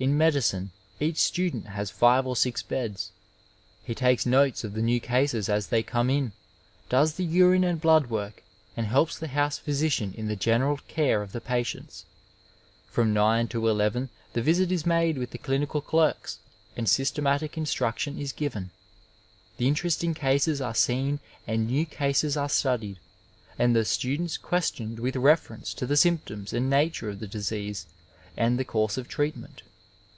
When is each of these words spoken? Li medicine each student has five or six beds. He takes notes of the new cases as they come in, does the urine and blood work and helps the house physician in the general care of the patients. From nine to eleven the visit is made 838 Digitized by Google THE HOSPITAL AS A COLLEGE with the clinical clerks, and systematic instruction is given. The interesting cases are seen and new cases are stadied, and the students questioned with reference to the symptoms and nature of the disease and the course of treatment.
Li 0.00 0.08
medicine 0.08 0.72
each 0.98 1.18
student 1.18 1.66
has 1.68 1.88
five 1.88 2.26
or 2.26 2.34
six 2.34 2.62
beds. 2.64 3.12
He 3.84 3.94
takes 3.94 4.26
notes 4.26 4.64
of 4.64 4.74
the 4.74 4.82
new 4.82 4.98
cases 4.98 5.48
as 5.48 5.68
they 5.68 5.84
come 5.84 6.10
in, 6.10 6.32
does 6.88 7.14
the 7.14 7.24
urine 7.24 7.62
and 7.62 7.80
blood 7.80 8.08
work 8.08 8.42
and 8.76 8.86
helps 8.86 9.16
the 9.16 9.28
house 9.28 9.56
physician 9.56 10.12
in 10.16 10.26
the 10.26 10.34
general 10.34 10.78
care 10.88 11.22
of 11.22 11.30
the 11.30 11.40
patients. 11.40 12.06
From 12.90 13.12
nine 13.14 13.46
to 13.48 13.68
eleven 13.68 14.08
the 14.32 14.42
visit 14.42 14.72
is 14.72 14.84
made 14.84 15.14
838 15.14 15.14
Digitized 15.14 15.14
by 15.14 15.14
Google 15.14 15.14
THE 15.14 15.14
HOSPITAL 15.14 15.14
AS 15.14 15.14
A 15.14 15.14
COLLEGE 15.14 15.18
with 15.20 15.30
the 15.30 15.38
clinical 15.38 15.80
clerks, 15.80 16.38
and 16.76 16.88
systematic 16.88 17.56
instruction 17.56 18.18
is 18.18 18.32
given. 18.32 18.70
The 19.58 19.68
interesting 19.68 20.14
cases 20.14 20.60
are 20.60 20.74
seen 20.74 21.20
and 21.46 21.68
new 21.68 21.86
cases 21.86 22.36
are 22.36 22.48
stadied, 22.48 22.96
and 23.56 23.76
the 23.76 23.84
students 23.84 24.36
questioned 24.38 24.98
with 24.98 25.14
reference 25.14 25.72
to 25.74 25.86
the 25.86 25.96
symptoms 25.96 26.52
and 26.52 26.68
nature 26.68 27.08
of 27.08 27.20
the 27.20 27.28
disease 27.28 27.86
and 28.36 28.58
the 28.58 28.64
course 28.64 28.98
of 28.98 29.06
treatment. 29.06 29.62